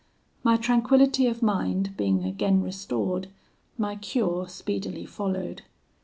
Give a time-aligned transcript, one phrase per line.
[0.43, 3.27] "My tranquillity of mind being again restored,
[3.77, 5.61] my cure speedily followed.